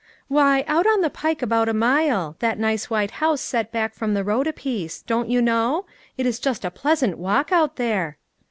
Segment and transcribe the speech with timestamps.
[0.27, 4.15] "Why, out on the pike about a mile; that nice white house set back from
[4.15, 5.85] the road a piece; don't you know?
[6.17, 8.17] It is just a pleasant walk out there."